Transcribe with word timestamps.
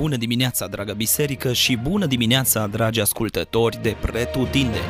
Bună 0.00 0.16
dimineața, 0.16 0.66
dragă 0.66 0.92
biserică, 0.92 1.52
și 1.52 1.76
bună 1.76 2.06
dimineața, 2.06 2.66
dragi 2.66 3.00
ascultători 3.00 3.82
de 3.82 3.96
Pretutindeni! 4.00 4.84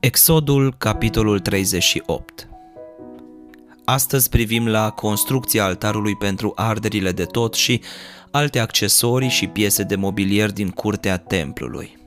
Exodul, 0.00 0.74
capitolul 0.78 1.40
38 1.40 2.49
Astăzi 3.90 4.28
privim 4.28 4.68
la 4.68 4.90
construcția 4.90 5.64
altarului 5.64 6.16
pentru 6.16 6.52
arderile 6.54 7.12
de 7.12 7.24
tot 7.24 7.54
și 7.54 7.80
alte 8.30 8.58
accesorii 8.58 9.28
și 9.28 9.46
piese 9.46 9.82
de 9.82 9.96
mobilier 9.96 10.52
din 10.52 10.68
curtea 10.68 11.16
templului. 11.16 11.98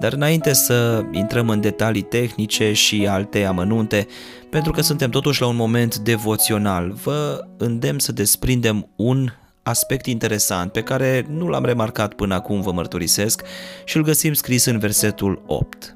Dar 0.00 0.12
înainte 0.12 0.52
să 0.52 1.04
intrăm 1.12 1.48
în 1.48 1.60
detalii 1.60 2.02
tehnice 2.02 2.72
și 2.72 3.06
alte 3.06 3.44
amănunte, 3.44 4.06
pentru 4.50 4.72
că 4.72 4.80
suntem 4.80 5.10
totuși 5.10 5.40
la 5.40 5.46
un 5.46 5.56
moment 5.56 5.96
devoțional, 5.96 6.92
vă 6.92 7.46
îndemn 7.56 7.98
să 7.98 8.12
desprindem 8.12 8.88
un 8.96 9.28
aspect 9.62 10.06
interesant 10.06 10.72
pe 10.72 10.82
care 10.82 11.26
nu 11.28 11.48
l-am 11.48 11.64
remarcat 11.64 12.14
până 12.14 12.34
acum, 12.34 12.60
vă 12.60 12.72
mărturisesc, 12.72 13.42
și 13.84 13.96
îl 13.96 14.02
găsim 14.02 14.32
scris 14.32 14.64
în 14.64 14.78
versetul 14.78 15.42
8 15.46 15.94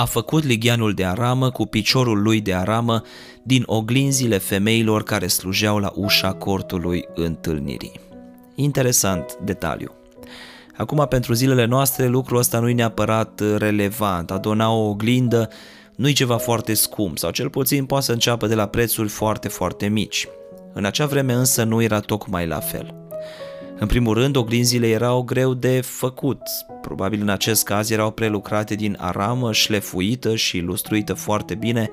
a 0.00 0.04
făcut 0.04 0.44
ligheanul 0.44 0.92
de 0.92 1.04
aramă 1.04 1.50
cu 1.50 1.66
piciorul 1.66 2.22
lui 2.22 2.40
de 2.40 2.54
aramă 2.54 3.02
din 3.42 3.62
oglinzile 3.66 4.38
femeilor 4.38 5.02
care 5.02 5.26
slujeau 5.26 5.78
la 5.78 5.92
ușa 5.94 6.32
cortului 6.32 7.04
întâlnirii. 7.14 8.00
Interesant 8.54 9.36
detaliu. 9.44 9.90
Acum, 10.76 11.06
pentru 11.08 11.32
zilele 11.32 11.64
noastre, 11.64 12.06
lucrul 12.06 12.38
ăsta 12.38 12.58
nu 12.58 12.68
e 12.68 12.72
neapărat 12.72 13.40
relevant. 13.56 14.30
A 14.30 14.38
dona 14.38 14.70
o 14.72 14.88
oglindă 14.88 15.48
nu 15.96 16.08
e 16.08 16.12
ceva 16.12 16.36
foarte 16.36 16.74
scump 16.74 17.18
sau 17.18 17.30
cel 17.30 17.50
puțin 17.50 17.84
poate 17.84 18.04
să 18.04 18.12
înceapă 18.12 18.46
de 18.46 18.54
la 18.54 18.66
prețuri 18.66 19.08
foarte, 19.08 19.48
foarte 19.48 19.86
mici. 19.86 20.28
În 20.72 20.84
acea 20.84 21.06
vreme 21.06 21.32
însă 21.32 21.64
nu 21.64 21.82
era 21.82 22.00
tocmai 22.00 22.46
la 22.46 22.58
fel. 22.60 22.99
În 23.80 23.86
primul 23.86 24.14
rând, 24.14 24.36
oglinzile 24.36 24.88
erau 24.88 25.22
greu 25.22 25.54
de 25.54 25.80
făcut. 25.80 26.40
Probabil 26.80 27.20
în 27.20 27.28
acest 27.28 27.64
caz 27.64 27.90
erau 27.90 28.10
prelucrate 28.10 28.74
din 28.74 28.96
aramă, 29.00 29.52
șlefuită 29.52 30.36
și 30.36 30.58
lustruită 30.58 31.14
foarte 31.14 31.54
bine 31.54 31.90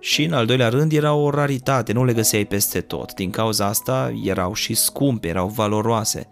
și 0.00 0.24
în 0.24 0.32
al 0.32 0.46
doilea 0.46 0.68
rând 0.68 0.92
erau 0.92 1.20
o 1.20 1.30
raritate, 1.30 1.92
nu 1.92 2.04
le 2.04 2.12
găseai 2.12 2.44
peste 2.44 2.80
tot. 2.80 3.14
Din 3.14 3.30
cauza 3.30 3.66
asta 3.66 4.12
erau 4.24 4.54
și 4.54 4.74
scumpe, 4.74 5.28
erau 5.28 5.48
valoroase. 5.48 6.28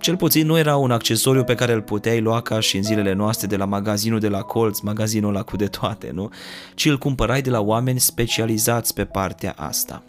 Cel 0.00 0.16
puțin 0.16 0.46
nu 0.46 0.58
era 0.58 0.76
un 0.76 0.90
accesoriu 0.90 1.44
pe 1.44 1.54
care 1.54 1.72
îl 1.72 1.82
puteai 1.82 2.20
lua 2.20 2.40
ca 2.40 2.60
și 2.60 2.76
în 2.76 2.82
zilele 2.82 3.12
noastre 3.12 3.46
de 3.46 3.56
la 3.56 3.64
magazinul 3.64 4.20
de 4.20 4.28
la 4.28 4.40
colț, 4.40 4.78
magazinul 4.78 5.32
la 5.32 5.42
cu 5.42 5.56
de 5.56 5.66
toate, 5.66 6.10
nu? 6.14 6.30
Ci 6.74 6.84
îl 6.84 6.98
cumpărai 6.98 7.42
de 7.42 7.50
la 7.50 7.60
oameni 7.60 8.00
specializați 8.00 8.94
pe 8.94 9.04
partea 9.04 9.54
asta. 9.56 10.02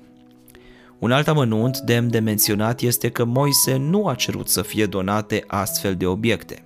Un 0.99 1.11
alt 1.11 1.27
amănunt 1.27 1.79
demn 1.79 2.09
de 2.09 2.19
menționat 2.19 2.81
este 2.81 3.09
că 3.09 3.23
Moise 3.23 3.75
nu 3.75 4.07
a 4.07 4.15
cerut 4.15 4.47
să 4.47 4.61
fie 4.61 4.85
donate 4.85 5.43
astfel 5.47 5.95
de 5.95 6.05
obiecte. 6.05 6.65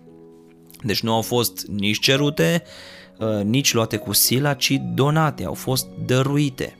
Deci 0.84 1.02
nu 1.02 1.14
au 1.14 1.22
fost 1.22 1.68
nici 1.68 2.00
cerute, 2.00 2.64
uh, 3.20 3.44
nici 3.44 3.74
luate 3.74 3.98
cu 3.98 4.14
sila, 4.14 4.54
ci 4.54 4.82
donate, 4.94 5.46
au 5.46 5.54
fost 5.54 5.88
dăruite. 6.06 6.74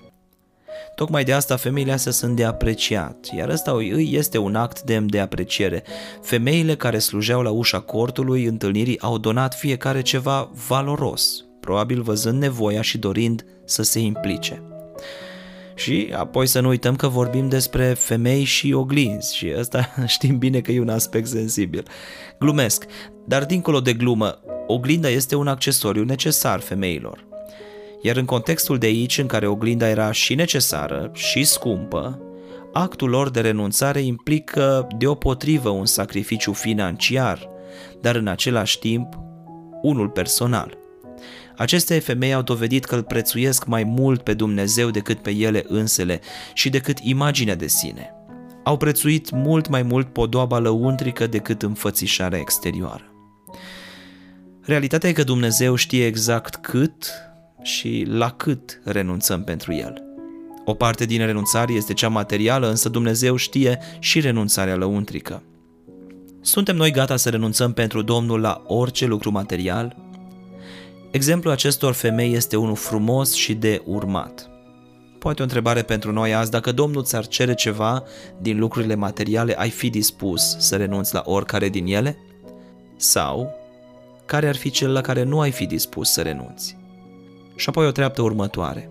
Tocmai 0.96 1.24
de 1.24 1.34
asta 1.34 1.56
femeile 1.56 1.92
astea 1.92 2.12
sunt 2.12 2.36
de 2.36 2.44
apreciat, 2.44 3.30
iar 3.38 3.50
ăsta 3.50 3.72
îi 3.72 4.10
este 4.14 4.38
un 4.38 4.56
act 4.56 4.82
demn 4.82 5.10
de 5.10 5.20
apreciere. 5.20 5.84
Femeile 6.22 6.76
care 6.76 7.00
slujeau 7.00 7.42
la 7.42 7.50
ușa 7.50 7.80
cortului 7.80 8.46
întâlnirii 8.46 9.02
au 9.02 9.18
donat 9.18 9.56
fiecare 9.56 10.02
ceva 10.02 10.50
valoros, 10.68 11.46
probabil 11.60 12.02
văzând 12.02 12.42
nevoia 12.42 12.82
și 12.82 12.98
dorind 12.98 13.46
să 13.66 13.84
se 13.84 14.00
implice. 14.00 14.69
Și 15.80 16.14
apoi 16.16 16.48
să 16.48 16.60
nu 16.60 16.68
uităm 16.68 16.96
că 16.96 17.08
vorbim 17.08 17.50
despre 17.50 17.94
femei 17.94 18.44
și 18.44 18.74
oglinzi 18.74 19.36
și 19.36 19.54
ăsta 19.58 19.94
știm 20.08 20.38
bine 20.38 20.60
că 20.60 20.72
e 20.72 20.80
un 20.80 20.90
aspect 20.90 21.28
sensibil. 21.28 21.84
Glumesc, 22.40 22.86
dar 23.26 23.46
dincolo 23.46 23.80
de 23.80 23.94
glumă, 23.94 24.40
oglinda 24.68 25.10
este 25.10 25.36
un 25.36 25.48
accesoriu 25.48 26.04
necesar 26.04 26.60
femeilor. 26.60 27.28
Iar 28.02 28.16
în 28.16 28.26
contextul 28.26 28.78
de 28.78 28.86
aici, 28.86 29.18
în 29.18 29.26
care 29.26 29.48
oglinda 29.48 29.88
era 29.88 30.12
și 30.12 30.36
necesară 30.36 31.12
și 31.14 31.44
scumpă, 31.44 32.22
actul 32.74 33.10
lor 33.10 33.30
de 33.30 33.42
renunțare 33.42 34.00
implică 34.00 34.88
deopotrivă 34.98 35.70
un 35.70 35.86
sacrificiu 35.86 36.54
financiar, 36.54 37.50
dar 38.02 38.16
în 38.16 38.28
același 38.28 38.80
timp 38.80 39.08
unul 39.82 40.10
personal. 40.10 40.78
Aceste 41.60 42.00
femei 42.00 42.34
au 42.34 42.42
dovedit 42.42 42.86
că 42.86 42.96
îl 42.96 43.04
prețuiesc 43.04 43.66
mai 43.66 43.84
mult 43.84 44.22
pe 44.22 44.34
Dumnezeu 44.34 44.90
decât 44.90 45.20
pe 45.20 45.32
ele 45.32 45.64
însele 45.68 46.20
și 46.54 46.70
decât 46.70 46.98
imaginea 47.00 47.56
de 47.56 47.68
sine. 47.68 48.14
Au 48.64 48.78
prețuit 48.78 49.32
mult 49.32 49.68
mai 49.68 49.82
mult 49.82 50.08
podoaba 50.14 50.60
lăuntrică 50.60 51.28
decât 51.28 51.62
înfățișarea 51.62 52.40
exterioară. 52.40 53.14
Realitatea 54.62 55.10
e 55.10 55.14
că 55.14 55.24
Dumnezeu 55.24 55.76
știe 55.76 56.06
exact 56.06 56.56
cât 56.56 57.12
și 57.62 58.06
la 58.08 58.30
cât 58.30 58.82
renunțăm 58.84 59.44
pentru 59.44 59.74
El. 59.74 60.04
O 60.66 60.74
parte 60.74 61.06
din 61.06 61.26
renunțare 61.26 61.74
este 61.74 61.94
cea 61.94 62.10
materială, 62.10 62.70
însă 62.70 62.90
Dumnezeu 62.90 63.36
știe 63.36 63.80
și 64.00 64.20
renunțarea 64.20 64.76
lăuntrică. 64.76 65.44
Suntem 66.42 66.76
noi 66.76 66.92
gata 66.92 67.16
să 67.16 67.30
renunțăm 67.30 67.74
pentru 67.74 68.02
Domnul 68.02 68.40
la 68.40 68.64
orice 68.66 69.06
lucru 69.06 69.32
material? 69.32 70.09
Exemplul 71.12 71.54
acestor 71.54 71.94
femei 71.94 72.34
este 72.34 72.56
unul 72.56 72.76
frumos 72.76 73.34
și 73.34 73.54
de 73.54 73.82
urmat. 73.86 74.50
Poate 75.20 75.40
o 75.40 75.44
întrebare 75.44 75.82
pentru 75.82 76.12
noi 76.12 76.34
azi, 76.34 76.52
dacă 76.52 76.72
Domnul 76.72 77.04
ți-ar 77.04 77.28
cere 77.28 77.54
ceva 77.54 78.04
din 78.42 78.60
lucrurile 78.60 78.96
materiale, 78.96 79.56
ai 79.58 79.70
fi 79.70 79.90
dispus 79.90 80.56
să 80.58 80.76
renunți 80.76 81.14
la 81.14 81.22
oricare 81.26 81.70
din 81.70 81.86
ele? 81.86 82.18
Sau, 82.96 83.56
care 84.26 84.48
ar 84.48 84.56
fi 84.56 84.70
cel 84.70 84.92
la 84.92 85.02
care 85.02 85.24
nu 85.24 85.40
ai 85.40 85.52
fi 85.52 85.66
dispus 85.66 86.12
să 86.12 86.22
renunți? 86.22 86.78
Și 87.56 87.70
apoi 87.70 87.88
o 87.88 87.92
treaptă 87.92 88.22
următoare. 88.22 88.90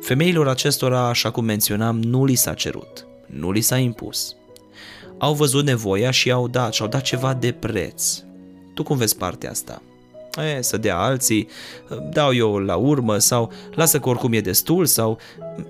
Femeilor 0.00 0.48
acestora, 0.48 1.08
așa 1.08 1.30
cum 1.30 1.44
menționam, 1.44 2.02
nu 2.02 2.24
li 2.24 2.34
s-a 2.34 2.54
cerut, 2.54 3.06
nu 3.26 3.50
li 3.50 3.60
s-a 3.60 3.76
impus. 3.76 4.36
Au 5.18 5.34
văzut 5.34 5.64
nevoia 5.64 6.10
și 6.10 6.30
au 6.30 6.48
dat, 6.48 6.72
și 6.72 6.82
au 6.82 6.88
dat 6.88 7.02
ceva 7.02 7.34
de 7.34 7.52
preț. 7.52 8.18
Tu 8.74 8.82
cum 8.82 8.96
vezi 8.96 9.16
partea 9.16 9.50
asta? 9.50 9.82
E, 10.44 10.62
să 10.62 10.76
dea 10.76 10.98
alții, 10.98 11.48
dau 12.10 12.34
eu 12.34 12.58
la 12.58 12.76
urmă 12.76 13.18
sau 13.18 13.52
lasă 13.74 13.98
că 13.98 14.08
oricum 14.08 14.32
e 14.32 14.40
destul 14.40 14.86
sau 14.86 15.18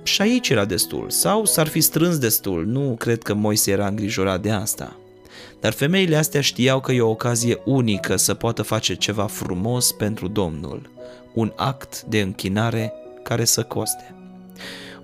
și 0.03 0.23
aici 0.23 0.49
era 0.49 0.65
destul 0.65 1.11
sau 1.11 1.45
s-ar 1.45 1.67
fi 1.67 1.81
strâns 1.81 2.19
destul. 2.19 2.67
Nu 2.67 2.95
cred 2.99 3.23
că 3.23 3.35
Moise 3.35 3.71
era 3.71 3.87
îngrijorat 3.87 4.43
de 4.43 4.51
asta. 4.51 4.97
Dar 5.61 5.73
femeile 5.73 6.17
astea 6.17 6.41
știau 6.41 6.81
că 6.81 6.93
e 6.93 7.01
o 7.01 7.11
ocazie 7.11 7.59
unică 7.65 8.17
să 8.17 8.35
poată 8.35 8.63
face 8.63 8.95
ceva 8.95 9.27
frumos 9.27 9.93
pentru 9.93 10.29
Domnul, 10.29 10.91
un 11.35 11.53
act 11.57 12.03
de 12.03 12.21
închinare 12.21 12.93
care 13.23 13.45
să 13.45 13.63
coste. 13.63 14.15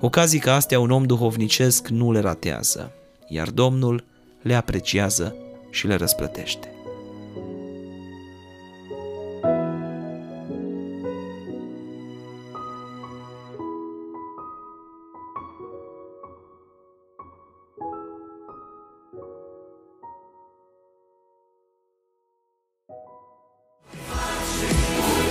Ocazii 0.01 0.39
ca 0.39 0.55
astea 0.55 0.81
un 0.81 0.91
om 0.91 1.05
duhovnicesc 1.05 1.89
nu 1.89 2.12
le 2.12 2.21
ratează, 2.21 2.93
iar 3.28 3.49
Domnul 3.51 4.05
le 4.43 4.55
apreciază 4.55 5.37
și 5.71 5.87
le 5.87 5.95
răsplătește. 5.95 6.72